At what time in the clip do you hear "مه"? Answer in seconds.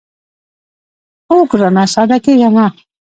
2.55-2.65